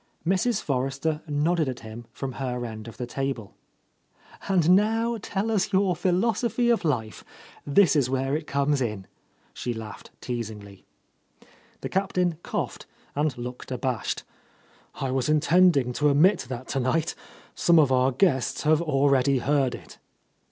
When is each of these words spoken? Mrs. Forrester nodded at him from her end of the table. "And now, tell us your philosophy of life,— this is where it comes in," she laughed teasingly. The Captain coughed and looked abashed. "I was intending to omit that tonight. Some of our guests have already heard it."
Mrs. 0.25 0.63
Forrester 0.63 1.21
nodded 1.27 1.69
at 1.69 1.81
him 1.81 2.07
from 2.11 2.31
her 2.31 2.65
end 2.65 2.87
of 2.87 2.97
the 2.97 3.05
table. 3.05 3.53
"And 4.49 4.71
now, 4.71 5.19
tell 5.21 5.51
us 5.51 5.71
your 5.71 5.95
philosophy 5.95 6.71
of 6.71 6.83
life,— 6.83 7.23
this 7.67 7.95
is 7.95 8.09
where 8.09 8.35
it 8.35 8.47
comes 8.47 8.81
in," 8.81 9.05
she 9.53 9.75
laughed 9.75 10.09
teasingly. 10.19 10.85
The 11.81 11.89
Captain 11.89 12.39
coughed 12.41 12.87
and 13.15 13.37
looked 13.37 13.69
abashed. 13.69 14.23
"I 14.95 15.11
was 15.11 15.29
intending 15.29 15.93
to 15.93 16.09
omit 16.09 16.47
that 16.49 16.67
tonight. 16.67 17.13
Some 17.53 17.77
of 17.77 17.91
our 17.91 18.11
guests 18.11 18.63
have 18.63 18.81
already 18.81 19.37
heard 19.37 19.75
it." 19.75 19.99